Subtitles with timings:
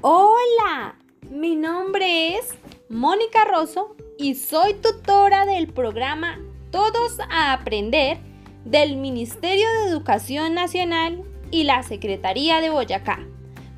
[0.00, 0.94] Hola,
[1.28, 2.54] mi nombre es
[2.88, 6.38] Mónica Rosso y soy tutora del programa
[6.70, 8.18] Todos a Aprender
[8.64, 13.26] del Ministerio de Educación Nacional y la Secretaría de Boyacá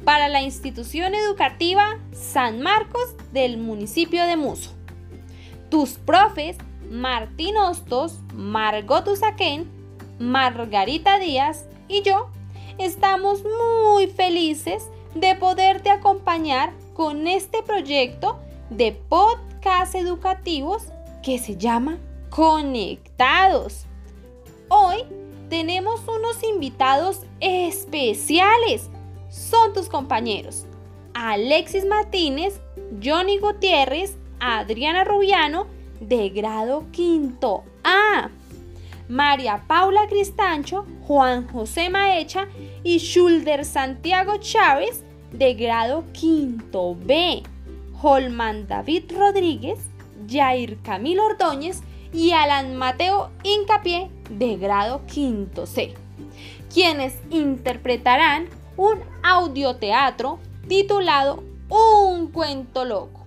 [0.05, 4.75] para la institución educativa San Marcos del municipio de Muso.
[5.71, 6.59] Tus profes
[6.91, 9.71] Martín Hostos, Margot Usaquén,
[10.19, 12.29] Margarita Díaz y yo
[12.77, 18.39] estamos muy felices de poderte acompañar con este proyecto
[18.71, 20.85] de podcast educativos
[21.23, 21.99] que se llama
[22.31, 23.87] Conectados.
[24.69, 24.99] Hoy
[25.49, 28.89] tenemos unos invitados especiales.
[29.29, 30.67] Son tus compañeros
[31.15, 32.61] Alexis Martínez,
[33.03, 35.67] Johnny Gutiérrez, Adriana Rubiano
[36.01, 38.31] de grado quinto A.
[39.11, 42.47] María Paula Cristancho, Juan José Maecha
[42.85, 47.43] y Schulder Santiago Chávez de grado quinto B.
[48.01, 49.81] Holman David Rodríguez,
[50.29, 55.93] Jair Camilo Ordóñez y Alan Mateo Incapié de grado quinto C,
[56.73, 60.39] quienes interpretarán un audioteatro
[60.69, 63.27] titulado Un cuento loco.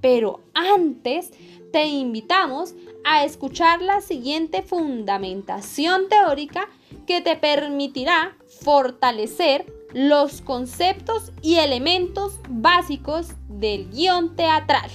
[0.00, 1.32] Pero antes
[1.72, 2.74] te invitamos
[3.04, 6.68] a escuchar la siguiente fundamentación teórica
[7.06, 14.90] que te permitirá fortalecer los conceptos y elementos básicos del guion teatral.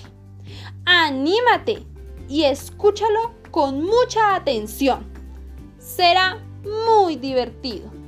[0.86, 1.86] Anímate
[2.30, 5.06] y escúchalo con mucha atención.
[5.80, 8.03] Será muy divertido.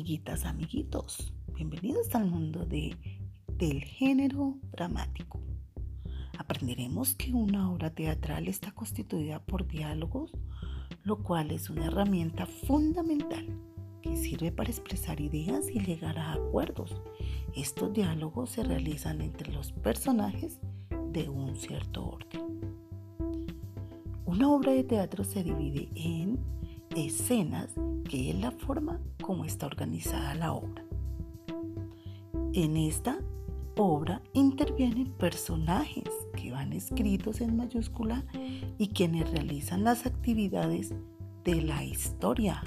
[0.00, 2.96] Amiguitas, amiguitos, bienvenidos al mundo de,
[3.58, 5.42] del género dramático.
[6.38, 10.32] Aprenderemos que una obra teatral está constituida por diálogos,
[11.02, 13.46] lo cual es una herramienta fundamental
[14.00, 16.96] que sirve para expresar ideas y llegar a acuerdos.
[17.54, 20.60] Estos diálogos se realizan entre los personajes
[21.12, 22.72] de un cierto orden.
[24.24, 26.38] Una obra de teatro se divide en
[26.96, 27.74] escenas,
[28.10, 30.84] que es la forma como está organizada la obra.
[32.52, 33.20] En esta
[33.76, 38.24] obra intervienen personajes que van escritos en mayúscula
[38.78, 40.92] y quienes realizan las actividades
[41.44, 42.64] de la historia.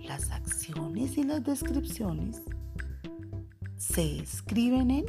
[0.00, 2.42] Las acciones y las descripciones
[3.78, 5.06] se escriben en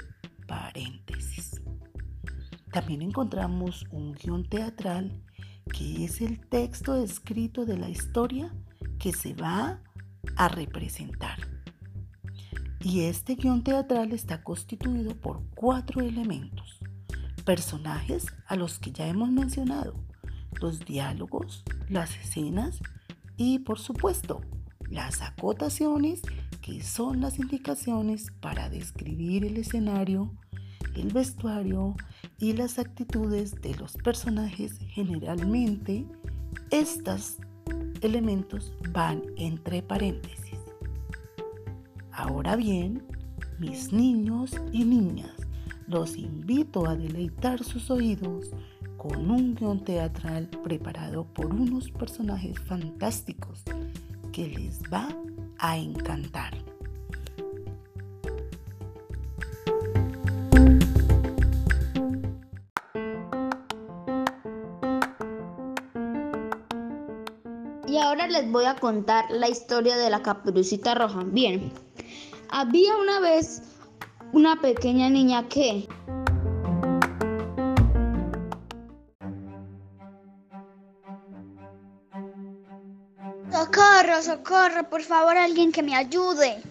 [0.48, 1.62] paréntesis.
[2.72, 5.12] También encontramos un guion teatral
[5.68, 8.54] que es el texto escrito de la historia
[9.00, 9.82] que se va
[10.36, 11.40] a representar.
[12.82, 16.80] Y este guion teatral está constituido por cuatro elementos.
[17.44, 19.96] Personajes a los que ya hemos mencionado,
[20.62, 22.80] los diálogos, las escenas
[23.36, 24.42] y por supuesto
[24.90, 26.22] las acotaciones
[26.62, 30.34] que son las indicaciones para describir el escenario,
[30.96, 31.96] el vestuario
[32.40, 34.78] y las actitudes de los personajes.
[34.90, 36.06] Generalmente
[36.72, 37.38] estos
[38.02, 40.60] elementos van entre paréntesis.
[42.12, 43.04] Ahora bien,
[43.60, 45.36] mis niños y niñas,
[45.88, 48.52] los invito a deleitar sus oídos
[48.98, 53.64] con un guion teatral preparado por unos personajes fantásticos
[54.32, 55.08] que les va
[55.60, 56.77] a encantar.
[68.30, 71.24] Les voy a contar la historia de la caperucita roja.
[71.26, 71.72] Bien,
[72.50, 73.62] había una vez
[74.34, 75.88] una pequeña niña que...
[83.52, 86.62] Socorro, socorro, por favor, alguien que me ayude.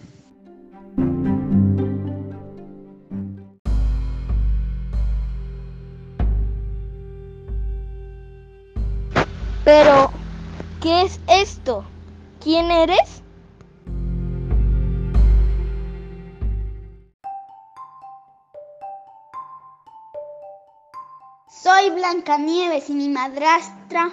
[12.39, 13.23] ¿Quién eres?
[21.49, 24.11] Soy Blancanieves y mi madrastra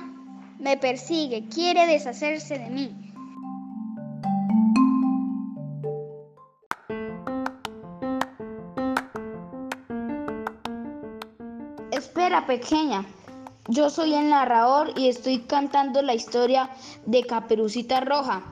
[0.58, 3.00] me persigue, quiere deshacerse de mí.
[11.92, 13.04] Espera, pequeña.
[13.68, 16.68] Yo soy el narrador y estoy cantando la historia
[17.06, 18.42] de Caperucita Roja.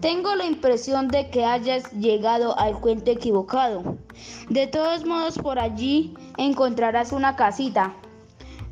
[0.00, 3.96] Tengo la impresión de que hayas llegado al cuento equivocado.
[4.50, 7.94] De todos modos, por allí encontrarás una casita.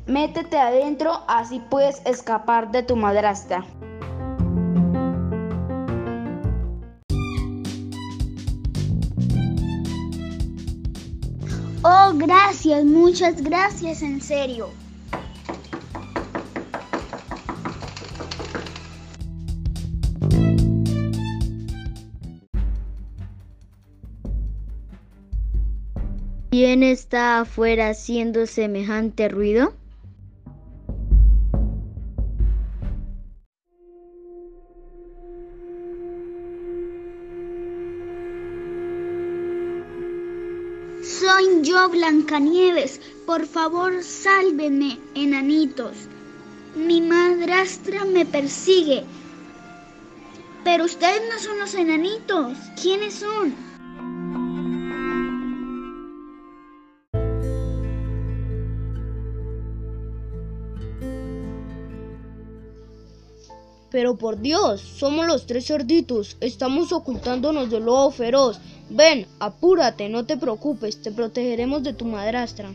[0.05, 3.65] Métete adentro, así puedes escapar de tu madrastra.
[11.83, 14.69] Oh, gracias, muchas gracias, en serio.
[26.63, 29.73] ¿Quién está afuera haciendo semejante ruido?
[41.01, 43.01] Soy yo, Blancanieves.
[43.25, 45.93] Por favor, sálvenme, enanitos.
[46.75, 49.03] Mi madrastra me persigue.
[50.63, 52.55] Pero ustedes no son los enanitos.
[52.79, 53.70] ¿Quiénes son?
[63.91, 66.37] Pero por Dios, somos los tres cerditos.
[66.39, 68.59] Estamos ocultándonos del lobo feroz.
[68.89, 72.71] Ven, apúrate, no te preocupes, te protegeremos de tu madrastra.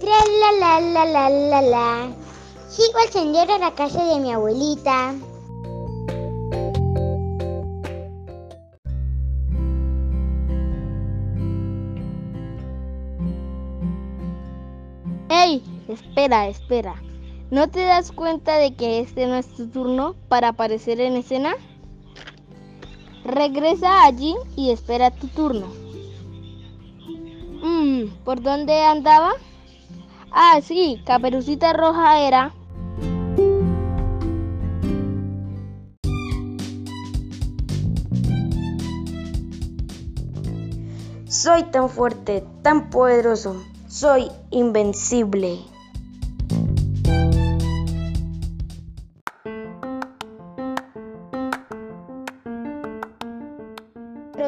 [0.00, 2.08] Tra la la la la la la.
[2.68, 5.14] Sigo al sendero a la casa de mi abuelita.
[15.96, 16.94] Espera, espera.
[17.50, 21.54] ¿No te das cuenta de que este no es tu turno para aparecer en escena?
[23.24, 25.68] Regresa allí y espera tu turno.
[27.62, 29.32] Mm, ¿Por dónde andaba?
[30.30, 32.52] Ah, sí, Caperucita Roja era.
[41.26, 43.62] Soy tan fuerte, tan poderoso.
[43.88, 45.58] Soy invencible.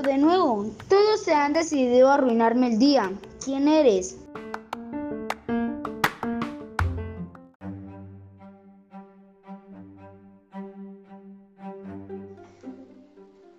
[0.03, 3.11] De nuevo, todos se han decidido a arruinarme el día.
[3.45, 4.17] ¿Quién eres?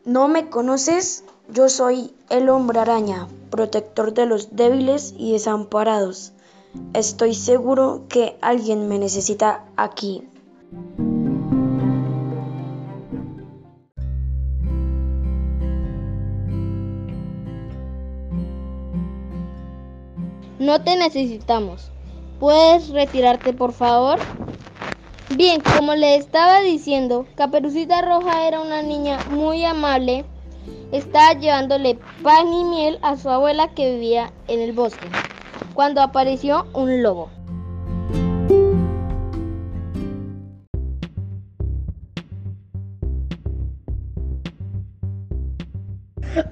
[0.05, 1.25] ¿No me conoces?
[1.49, 6.31] Yo soy el hombre araña, protector de los débiles y desamparados.
[6.93, 10.23] Estoy seguro que alguien me necesita aquí.
[20.69, 21.91] No te necesitamos.
[22.39, 24.19] ¿Puedes retirarte, por favor?
[25.35, 30.25] Bien, como le estaba diciendo, Caperucita Roja era una niña muy amable.
[30.91, 35.07] Estaba llevándole pan y miel a su abuela que vivía en el bosque,
[35.73, 37.31] cuando apareció un lobo.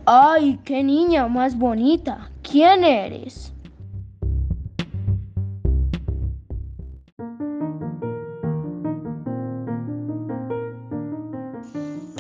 [0.08, 2.31] ¡Ay, qué niña más bonita!
[2.42, 3.54] ¿Quién eres?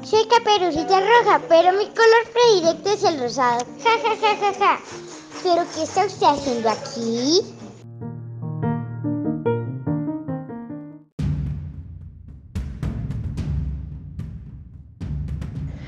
[0.09, 3.65] Soy caperucita roja, pero mi color predilecto es el rosado.
[3.83, 4.79] Ja, ja, ja, ja, ja.
[5.43, 7.41] ¿Pero qué está usted haciendo aquí?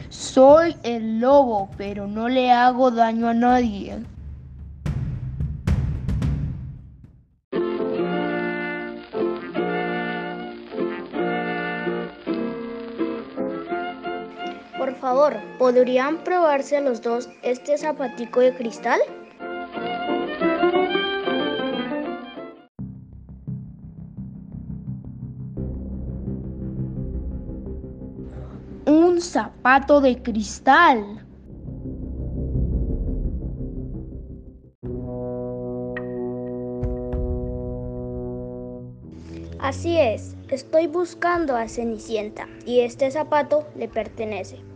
[0.10, 4.04] Soy el lobo, pero no le hago daño a nadie.
[15.10, 19.00] Favor, ¿podrían probarse los dos este zapatico de cristal?
[28.86, 31.25] Un zapato de cristal.
[39.58, 44.69] Así es, estoy buscando a Cenicienta y este zapato le pertenece.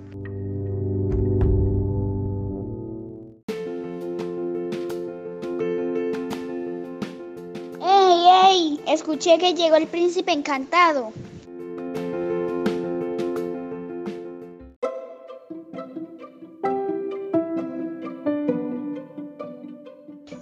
[8.93, 11.11] Escuché que llegó el príncipe encantado.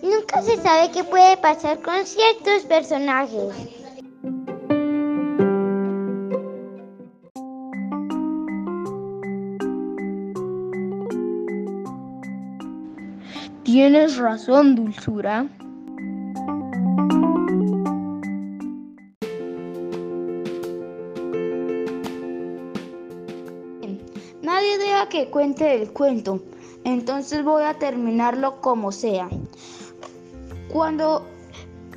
[0.04, 3.56] Nunca se sabe qué puede pasar con ciertos personajes.
[13.64, 15.48] Tienes razón, Dulzura.
[25.12, 26.40] Que cuente el cuento,
[26.86, 29.30] entonces voy a terminarlo como sea.
[30.72, 31.28] Cuando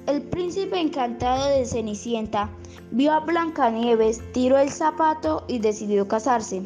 [0.08, 2.50] el príncipe encantado de Cenicienta
[2.90, 6.60] vio a Blancanieves, tiró el zapato y decidió casarse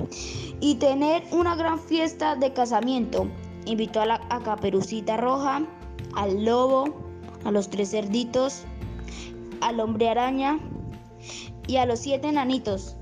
[0.60, 3.28] y tener una gran fiesta de casamiento.
[3.66, 5.60] Invitó a, la, a Caperucita Roja,
[6.14, 6.94] al lobo,
[7.44, 8.62] a los tres cerditos,
[9.60, 10.58] al hombre araña
[11.66, 12.96] y a los siete enanitos.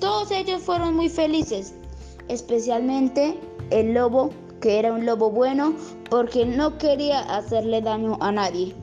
[0.00, 1.74] Todos ellos fueron muy felices,
[2.30, 3.38] especialmente
[3.70, 5.74] el lobo, que era un lobo bueno
[6.08, 8.74] porque no quería hacerle daño a nadie.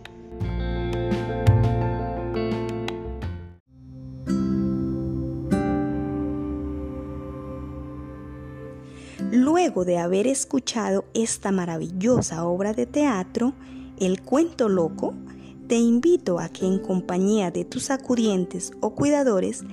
[9.32, 13.54] Luego de haber escuchado esta maravillosa obra de teatro,
[14.00, 15.16] El cuento loco,
[15.68, 19.64] te invito a que en compañía de tus acudientes o cuidadores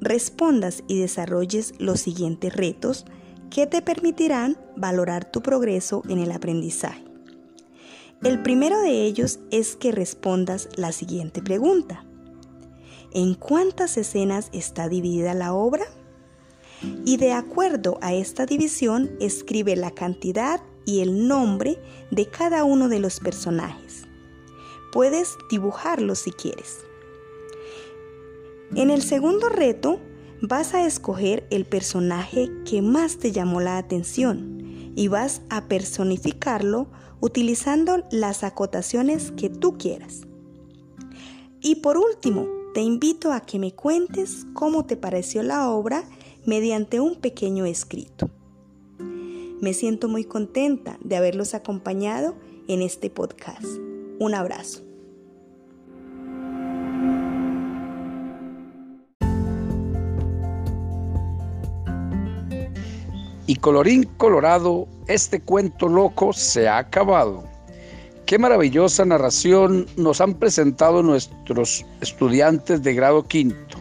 [0.00, 3.04] respondas y desarrolles los siguientes retos
[3.50, 7.04] que te permitirán valorar tu progreso en el aprendizaje.
[8.22, 12.04] El primero de ellos es que respondas la siguiente pregunta.
[13.12, 15.84] ¿En cuántas escenas está dividida la obra?
[17.04, 21.78] Y de acuerdo a esta división, escribe la cantidad y el nombre
[22.10, 24.04] de cada uno de los personajes.
[24.92, 26.78] Puedes dibujarlos si quieres.
[28.74, 29.98] En el segundo reto,
[30.42, 36.88] vas a escoger el personaje que más te llamó la atención y vas a personificarlo
[37.20, 40.22] utilizando las acotaciones que tú quieras.
[41.60, 46.04] Y por último, te invito a que me cuentes cómo te pareció la obra
[46.44, 48.30] mediante un pequeño escrito.
[49.60, 52.36] Me siento muy contenta de haberlos acompañado
[52.68, 53.66] en este podcast.
[54.20, 54.87] Un abrazo.
[63.48, 67.44] Y colorín colorado, este cuento loco se ha acabado.
[68.26, 73.78] Qué maravillosa narración nos han presentado nuestros estudiantes de grado quinto.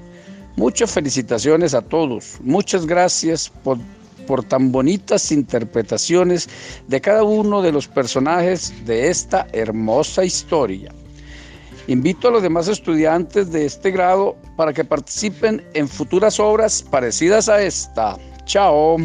[0.55, 2.37] Muchas felicitaciones a todos.
[2.41, 3.77] Muchas gracias por,
[4.25, 6.47] por, tan bonitas interpretaciones
[6.87, 10.93] de cada uno de los personajes de esta hermosa historia.
[11.87, 17.49] Invito a los demás estudiantes de este grado para que participen en futuras obras parecidas
[17.49, 18.17] a esta.
[18.45, 18.95] Chao.